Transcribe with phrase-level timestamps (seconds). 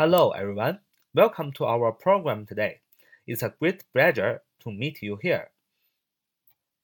[0.00, 0.78] Hello, everyone.
[1.12, 2.80] Welcome to our program today.
[3.26, 5.50] It's a great pleasure to meet you here.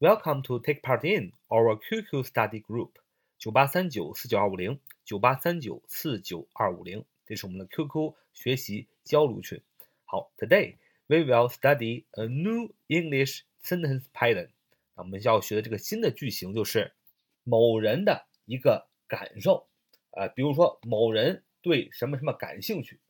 [0.03, 2.91] Welcome to take part in our QQ study group
[3.39, 9.63] 九八三九四九二五零九八三九四九二五零，这是我们的 QQ 学习交流群。
[10.05, 10.77] 好，Today
[11.07, 14.51] we will study a new English sentence pattern.
[14.95, 16.93] 那我们要学的这个新的句型就是
[17.45, 19.67] 某人的一个感受。
[20.11, 23.01] 啊，比如说某人对什么什么感兴趣，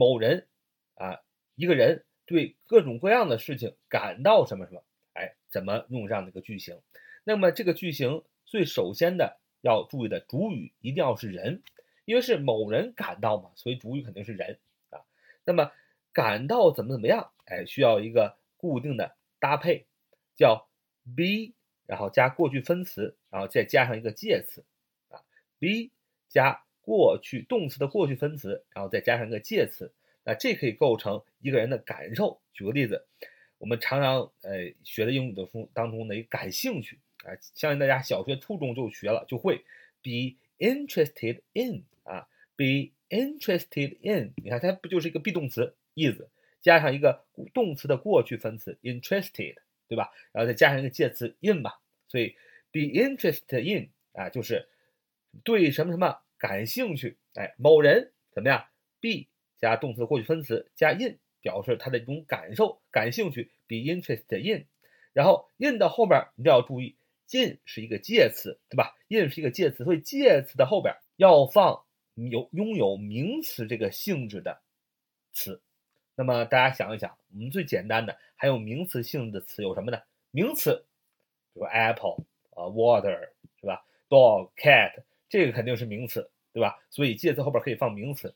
[0.00, 0.46] 某人
[0.94, 1.20] 啊，
[1.56, 6.80] 一个人对各种各样的事情感到什么什么，哎，怎么用这样的一个句型？
[7.22, 11.62] 那么这个句型最首先的要注意的主语一定要是人，
[12.06, 15.04] 因为是某人感到嘛，所以主语肯定是人啊。
[15.44, 15.70] 那么
[16.14, 17.30] 感到怎么怎么样？
[17.44, 19.84] 哎，需要一个固定的搭配，
[20.34, 20.66] 叫
[21.14, 21.52] be，
[21.84, 24.64] 然后加过去分词，然后再加上一个介词
[25.10, 25.20] 啊
[25.58, 25.90] ，be。
[26.30, 29.92] 加过去动词的过去分词，然后再加上一个介词，
[30.30, 32.40] 啊这可以构成一个人的感受。
[32.52, 33.04] 举个例子，
[33.58, 39.64] 我们常常呃学的英语的书当中的一个感兴趣啊，相信大家小学、初中就学了，就会
[40.02, 44.32] be interested in 啊，be interested in。
[44.36, 46.20] 你看它不就是一个 be 动词 is
[46.60, 49.56] 加上一个动词的过去分词 interested，
[49.88, 50.10] 对吧？
[50.32, 52.36] 然后再加上一个介词 in 吧，所以
[52.70, 54.68] be interested in 啊就是。
[55.44, 57.16] 对什么什么感兴趣？
[57.34, 58.66] 哎，某人怎么样
[59.00, 59.29] ？be
[59.60, 63.50] 加动词过去分词加 in 表示他的一种感受、感兴趣。
[63.68, 64.66] be interested in，
[65.12, 66.96] 然后 in 的后边你都要注意
[67.30, 74.60] ，in 是一个介词，对吧？in 是一个介词，所以介词的后边要放有拥有名词这个性质的
[75.32, 75.60] 词。
[76.16, 80.00] 那么大家想一想，我们最简单的还有名词性质的词有什么呢？
[80.30, 80.84] 名词，
[81.54, 83.28] 比如 apple 啊，water
[83.60, 85.02] 是吧？dog、cat。
[85.28, 86.82] 这个肯定是名词，对吧？
[86.90, 88.34] 所以介词后边可以放名词，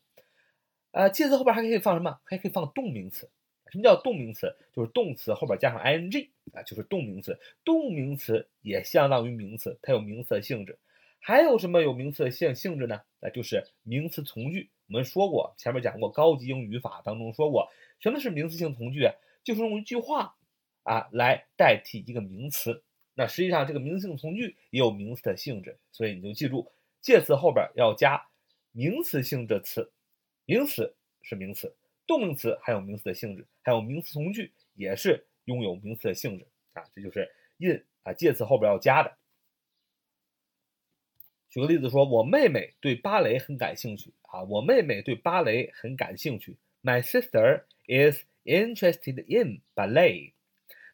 [0.94, 2.20] 啊，介词后边还可以放什么？
[2.22, 3.28] 还可以放动名词。
[3.66, 4.56] 什么叫动名词？
[4.72, 7.36] 就是动词后边加上 ing 啊，就是动名词。
[7.64, 10.78] 动名词也相当于名词，它有名词的性质。
[11.18, 13.00] 还有什么有名词的性性质呢？
[13.18, 14.70] 那就是名词从句。
[14.86, 17.68] 我们说过，前面讲过高级英语语法当中说过，
[17.98, 19.10] 什么是名词性从句？
[19.42, 20.36] 就是用一句话
[20.84, 22.84] 啊来代替一个名词。
[23.14, 26.70] 那实际上这个名词性从句也有名词的性质，所以你就记住。
[27.00, 28.28] 介词后边要加
[28.70, 29.90] 名词性的词，
[30.46, 31.74] 名词是名词，
[32.06, 39.16] 动名词还有名词的性质，还有名词从句也是拥有名词的性质啊，这就是 in 啊，介词后边要加的。
[41.48, 46.56] 举个例子说，我妹妹对芭蕾很感兴趣啊，我妹妹对芭蕾很感兴趣。
[46.82, 50.32] My sister is interested in ballet.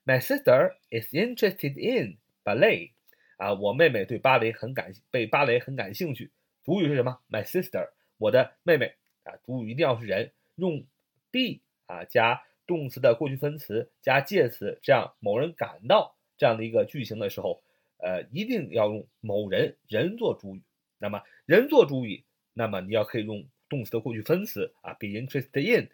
[0.05, 2.93] My sister is interested in ballet.
[3.39, 6.31] 啊，我妹妹对芭蕾很感，被芭蕾很感兴趣。
[6.63, 8.95] 主语是什么？My sister，我的妹妹
[9.25, 9.35] 啊。
[9.45, 10.85] 主语一定要是人，用
[11.31, 17.63] be 啊加动词的过去分词加介词，这样某人感到这样的一个句型的时候，
[17.99, 20.63] 呃，一定要用某人人做主语。
[20.99, 22.23] 那么人做主语，
[22.55, 25.89] 那么你要可以用动词的过去分词啊，be interested in，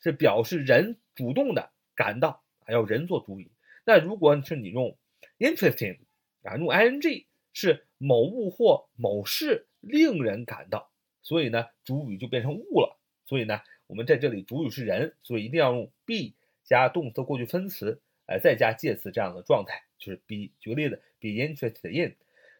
[0.00, 3.50] 是表示人主动的感到，还要人做主语。
[3.84, 4.96] 那如果是你用
[5.38, 5.98] interesting。
[6.44, 7.24] 啊，用 ing
[7.54, 10.90] 是某物或某事令人感到，
[11.24, 12.96] 所以呢，主语就变成物了。
[13.26, 20.52] 所以呢，我们在这里主语是人，所以一定要用 be 加动词的过去分词，哎，再加介词这样的状态，就是 be。
[20.60, 22.14] 举个例子，be interested in，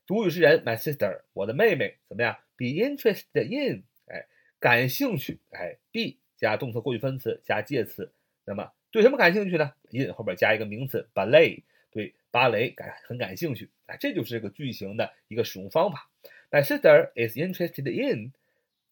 [0.04, 4.26] 主语是人，my sister，我的妹妹怎么样？be interested in，哎，
[4.58, 8.12] 感兴趣，哎，be 加动词过去分词加介词，
[8.44, 11.62] 那么对什么感兴趣呢？in 后边加一个名词，ballet。
[11.90, 16.10] 对芭蕾感很感兴趣啊，这就是这个句型的一个使用方法。
[16.50, 18.32] My sister is interested in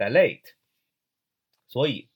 [0.03, 0.41] ballet。
[1.69, 2.09] 所以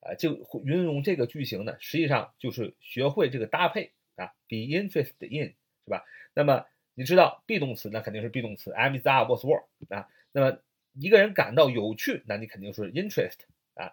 [0.00, 5.54] 啊，就运用这个句型呢，实际上就是学会这个搭配啊，be interested in
[5.84, 6.04] 是吧？
[6.34, 10.08] 那么你知道 be 动词那肯定是 be 动词，am is are was were 啊。
[10.32, 10.58] 那么
[10.94, 13.38] 一个人感到有趣，那你肯定是 interest
[13.74, 13.92] 啊，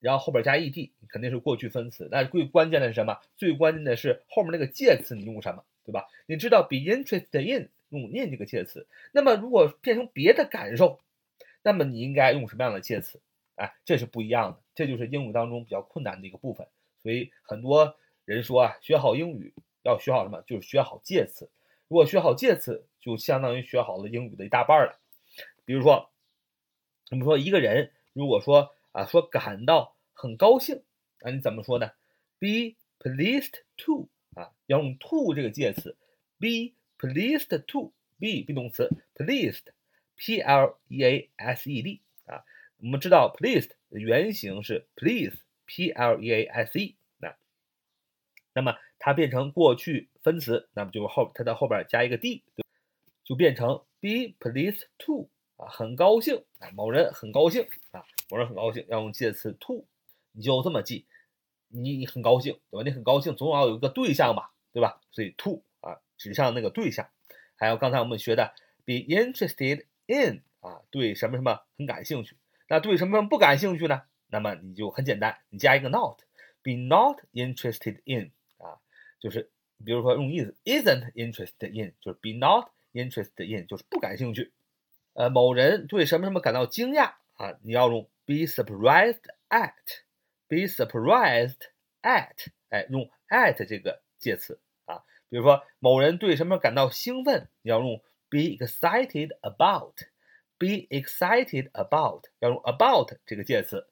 [0.00, 2.08] 然后后边加 ed 肯定是过去分词。
[2.10, 3.18] 那最关键的是什么？
[3.36, 5.64] 最关键的是后面那个介词你用什么？
[5.84, 6.06] 对吧？
[6.26, 11.00] 你知道 be interested in 用 in 这个介词，那么如果变成别的感受，
[11.62, 13.20] 那么你应该用什么样的介词？
[13.56, 16.66] 哎，这是不一样的，这就是英语当中比较困难的一个部分。
[17.02, 20.42] 所以很多人说啊，学好英语要学好什么？
[20.42, 21.50] 就是学好介词。
[21.88, 24.98] 如果学好介词，就相当于学好了英语的一大半了。
[25.64, 26.10] 比如说，
[27.10, 30.82] 我们说一个人如果说啊说感到很高兴，
[31.20, 31.90] 那你怎么说呢
[32.38, 34.08] ？Be pleased to。
[34.34, 35.94] 啊，要用 to 这个介词
[36.38, 39.66] ，be pleased to be be 动词 pleased
[40.22, 42.44] Pleased 啊，
[42.78, 47.34] 我们知道 pleased 的原型是 please，p l e a s e，那
[48.52, 52.44] 那么它变成过去分词，那么就后它在后边加一个 d，
[53.24, 59.84] 就变成 be pleased to 啊，很高兴啊，某人很高兴啊，某人很高兴，要用介词 to，
[60.30, 61.04] 你就这么记，
[61.66, 62.84] 你很高兴对吧？
[62.84, 65.00] 你很高兴，总要有一个对象吧，对吧？
[65.10, 67.08] 所以 to 啊，指向那个对象。
[67.56, 68.54] 还有刚才我们学的
[68.84, 72.36] be interested in 啊，对什么什么很感兴趣。
[72.68, 74.02] 那对什么什么不感兴趣呢？
[74.28, 78.80] 那么你就很简单，你加一个 not，be not interested in 啊，
[79.20, 79.50] 就是
[79.84, 84.52] 比如说用 is isn't interested in，就是 be not interested in，就是不感兴趣。
[85.12, 89.20] 呃，某人对什么什么感到惊讶啊，你要用 be surprised
[89.50, 91.58] at，be surprised
[92.00, 95.04] at，哎，用 at 这个介词啊。
[95.28, 98.02] 比如说某人对什么感到兴奋，你要用。
[98.32, 103.86] Be excited about，be excited about，要用 about 这个介词，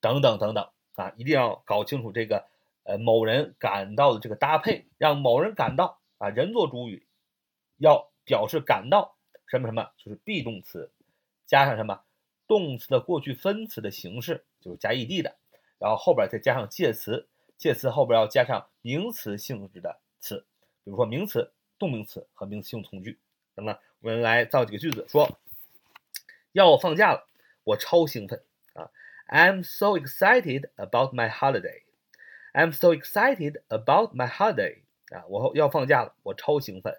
[0.00, 2.46] 等等等等啊，一定要搞清楚这个
[2.84, 7.08] 呃某人感到的这个搭配，让某人感到啊，人做主语，
[7.78, 9.16] 要表示感到
[9.48, 10.92] 什么什么，就是 be 动词
[11.44, 12.04] 加上什么
[12.46, 15.34] 动词的过去分词的形式，就是加 ed 的，
[15.78, 17.26] 然后后边再加上介词，
[17.58, 20.46] 介词后边要加上名词性质的词。
[20.84, 23.18] 比如说名词、动名词和名词性从句。
[23.56, 25.40] 那么我们来造几个句子，说
[26.52, 27.26] 要我放假了，
[27.64, 28.44] 我超兴奋
[28.74, 28.90] 啊
[29.28, 31.82] ！I'm so excited about my holiday.
[32.52, 34.82] I'm so excited about my holiday.
[35.08, 36.98] 啊，我要放假了，我超兴奋。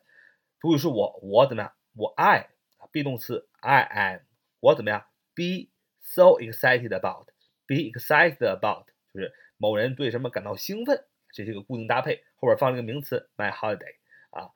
[0.60, 1.74] 主语是我，我怎么样？
[1.94, 4.20] 我 I，be 动词 I am，
[4.60, 5.06] 我怎么样
[5.36, 5.70] ？Be
[6.02, 7.28] so excited about.
[7.68, 11.06] Be excited about 就是某人对什么感到兴奋。
[11.32, 13.96] 这是一个固定搭配，后边放了一个名词 my holiday
[14.32, 14.52] 啊，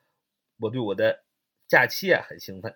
[0.60, 1.24] 我对我的
[1.72, 2.76] 假期啊很兴奋。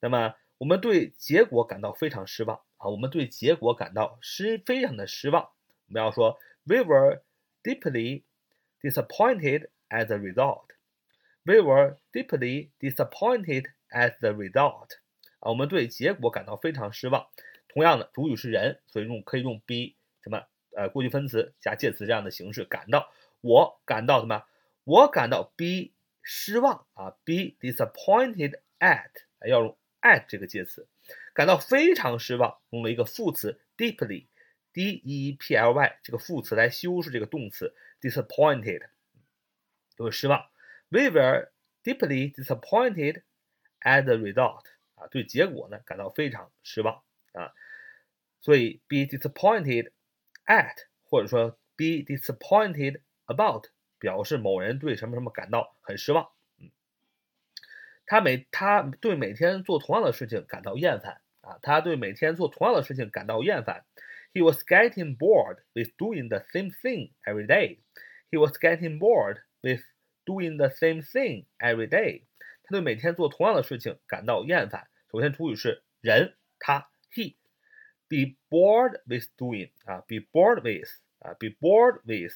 [0.00, 5.44] 那么我们对结果感到非常失望啊，我们对结果感到失非常的失望。
[5.86, 7.22] 我们要说 we were
[7.62, 8.24] deeply
[8.82, 10.66] disappointed as a result.
[11.44, 14.98] We were deeply disappointed as the result.
[15.40, 17.28] 啊，我们对结果感到非常失望。
[17.68, 20.44] 同样的，主语是人，所以用可以用 be 什么
[20.76, 23.10] 呃过去分词加介词这样的形式感到。
[23.40, 24.44] 我感到什么？
[24.84, 25.92] 我感到 be
[26.27, 29.11] 失望啊，be disappointed at
[29.47, 30.87] 要用 at 这个介词，
[31.33, 38.87] 感到非常失望，用了一个副词 deeply，d e p l y 这个副词来修饰这个动词 disappointed，
[39.97, 40.49] 就是失望。
[40.89, 41.51] We were
[41.83, 43.23] deeply disappointed
[43.81, 47.03] at the result 啊，对结果呢感到非常失望
[47.33, 47.53] 啊，
[48.41, 49.91] 所以 be disappointed
[50.45, 53.67] at 或者说 be disappointed。About
[53.98, 56.28] 表示某人对什么什么感到很失望，
[56.58, 56.70] 嗯，
[58.06, 63.84] 他每他对每天做同样的事情感到厌烦啊，他对每天做同样的事情感到厌烦。
[64.32, 67.78] He was getting bored with doing the same thing every day.
[68.30, 69.82] He was getting bored with
[70.24, 72.24] doing the same thing every day.
[72.62, 74.88] 他对每天做同样的事情感到厌烦。
[75.10, 77.36] 首先，主语是人，他，he。
[78.10, 82.32] Be bored with doing 啊，be bored with 啊，be bored with。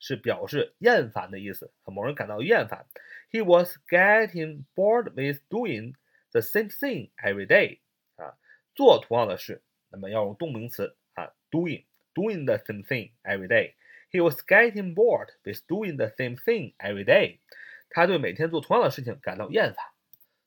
[0.00, 2.86] 是表示厌烦的意思，某人感到厌烦。
[3.30, 5.94] He was getting bored with doing
[6.32, 7.78] the same thing every day。
[8.16, 8.34] 啊，
[8.74, 13.74] 做同样的事，那么要用动名词啊，doing，doing the same thing every day。
[14.10, 17.38] He was getting bored with doing the same thing every day。
[17.90, 19.84] 他对每天做同样的事情感到厌烦。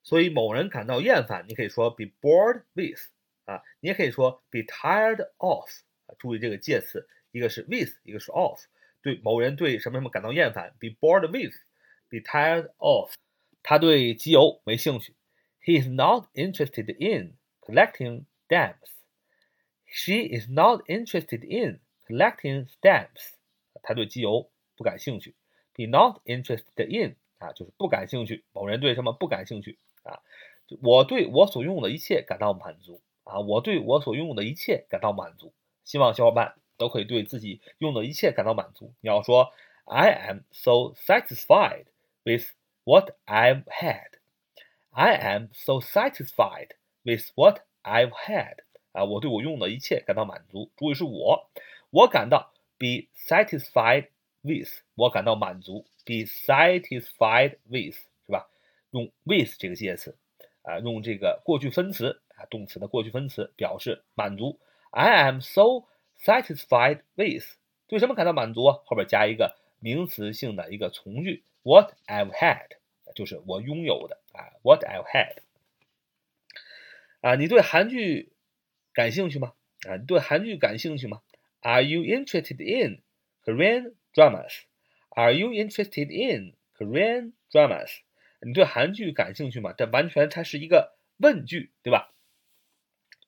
[0.01, 3.00] 所以某人感到厌烦，你可以说 be bored with。
[3.45, 5.69] 啊，你也可以说 be tired of。
[6.07, 8.60] 啊，注意这个介词，一个是 with，一个是 of。
[9.03, 13.13] 对某人对什么什么感到厌烦，be bored with，be tired of。
[13.62, 15.13] 他对集邮没兴趣
[15.63, 18.93] ，he is not interested in collecting stamps。
[19.86, 23.33] She is not interested in collecting stamps。
[23.83, 25.36] 他对集邮不感兴趣
[25.74, 28.43] ，be not interested in 啊，就是不感兴趣。
[28.53, 30.24] 某人对什么不感兴趣啊？
[30.81, 33.39] 我对我所拥有的一切感到满足啊！
[33.41, 35.53] 我对我所拥有的一切感到满足。
[35.83, 36.55] 希望小伙伴。
[36.76, 38.92] 都可以对自己用的一切感到满足。
[39.00, 39.52] 你要说，
[39.85, 41.87] I am so satisfied
[42.25, 42.50] with
[42.85, 44.18] what I've had.
[44.90, 46.71] I am so satisfied
[47.02, 48.59] with what I've had.
[48.92, 50.71] 啊，我对我用的一切感到满足。
[50.76, 51.49] 主语是我，
[51.90, 54.09] 我感到 be satisfied
[54.42, 55.87] with，我感到满足。
[56.04, 57.95] be satisfied with
[58.26, 58.49] 是吧？
[58.90, 60.16] 用 with 这个介词
[60.62, 64.59] 啊，用这个过去分词啊，动词的过去分词表示满足。
[64.90, 65.85] I am so
[66.24, 67.46] Satisfied with
[67.88, 68.72] 对什么感到满足？
[68.86, 72.70] 后边加一个名词性的一个从句，What I've had
[73.13, 75.38] 就是我拥有的啊，What I've had
[77.20, 78.32] 啊，你对韩剧
[78.94, 79.53] 感兴趣吗？
[79.86, 81.22] 啊，你对韩剧感兴趣吗
[81.60, 83.01] ？Are you interested in
[83.44, 87.98] Korean dramas？Are you interested in Korean dramas？
[88.39, 89.74] 你对韩剧感兴趣吗？
[89.77, 92.12] 这完全它是一个问句，对吧？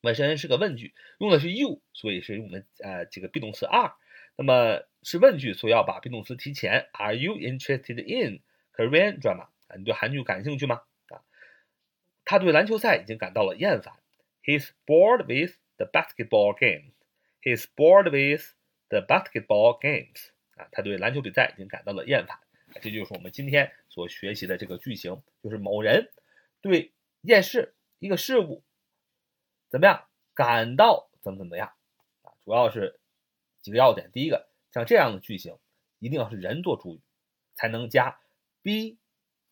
[0.06, 3.96] 本身是个问句，用的是 you，所以是用的呃这个 be 动词 are。
[4.38, 6.88] 那么是问句，所以要把 be 动词提前。
[6.94, 8.42] Are you interested in
[8.74, 9.50] Korean drama？
[9.68, 10.84] 啊，你对韩剧感兴趣吗？
[11.10, 11.24] 啊，
[12.24, 13.94] 他对篮球赛已经感到了厌烦。
[14.44, 16.94] He's bored with the basketball game.
[17.42, 18.54] He's bored with
[18.90, 20.30] the basketball games.
[20.56, 22.38] 啊，他对篮球比赛已经感到了厌烦。
[22.82, 26.12] 这就是我们今天所学习的这个句型，就是某人
[26.62, 28.64] 对一件事、一个事物
[29.69, 31.72] 怎么样感到怎么怎么样
[32.22, 32.31] 啊？
[32.43, 33.00] 主要是
[33.62, 34.10] 几个要点。
[34.12, 35.57] 第一个，像这样的句型，
[36.00, 37.00] 一定要是人做主语，
[37.55, 38.19] 才能加
[38.62, 38.98] be，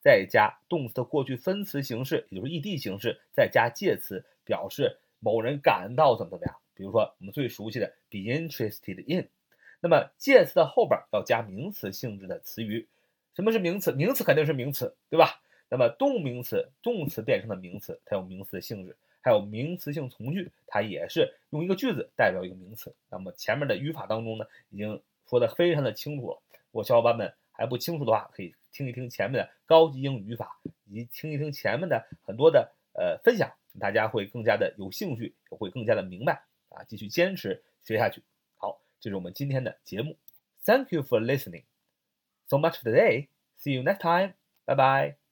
[0.01, 6.59] 再加动词的过去分词形式，也就是 ed 形式，再加介词，表示某人感到怎么怎么样。
[6.73, 9.29] 比如说我们最熟悉的 be interested in，
[9.79, 12.87] 那么介词的后边要加名词性质的词语。
[13.35, 13.91] 什么是名词？
[13.91, 15.41] 名词肯定是名词，对吧？
[15.69, 22.93] 那么动名词、动词变成的名词，它有名词的性质；还有名词性从句，它也是用一个句子代表一个名词。
[23.09, 26.41] 那么前面的语法当中呢，已经说的非常的清楚了。
[26.51, 38.21] 如果小伙伴们还不清楚的话，可以听一听前面的高级英语语法，以及听一听前面的很多的呃分享，大家会更加的有兴趣，也会更加的明白啊，继续坚持学下去。
[38.57, 40.17] 好，这是我们今天的节目。
[40.65, 41.63] Thank you for listening.
[42.53, 43.29] so much today.
[43.57, 44.33] See you next time.
[44.67, 45.22] Bye bye.